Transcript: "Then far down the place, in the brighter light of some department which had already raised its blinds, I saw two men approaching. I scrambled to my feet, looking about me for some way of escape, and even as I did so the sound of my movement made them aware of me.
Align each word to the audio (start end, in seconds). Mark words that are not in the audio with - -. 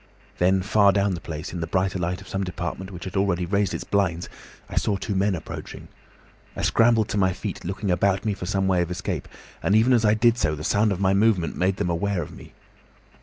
"Then 0.39 0.63
far 0.63 0.91
down 0.91 1.13
the 1.13 1.21
place, 1.21 1.53
in 1.53 1.61
the 1.61 1.67
brighter 1.67 1.99
light 1.99 2.21
of 2.21 2.27
some 2.27 2.43
department 2.43 2.89
which 2.89 3.03
had 3.03 3.15
already 3.15 3.45
raised 3.45 3.71
its 3.71 3.83
blinds, 3.83 4.29
I 4.67 4.75
saw 4.75 4.97
two 4.97 5.13
men 5.13 5.35
approaching. 5.35 5.89
I 6.55 6.63
scrambled 6.63 7.07
to 7.09 7.19
my 7.19 7.33
feet, 7.33 7.63
looking 7.63 7.91
about 7.91 8.25
me 8.25 8.33
for 8.33 8.47
some 8.47 8.67
way 8.67 8.81
of 8.81 8.89
escape, 8.89 9.27
and 9.61 9.75
even 9.75 9.93
as 9.93 10.03
I 10.03 10.15
did 10.15 10.39
so 10.39 10.55
the 10.55 10.63
sound 10.63 10.91
of 10.91 10.99
my 10.99 11.13
movement 11.13 11.55
made 11.55 11.75
them 11.75 11.91
aware 11.91 12.23
of 12.23 12.31
me. 12.35 12.53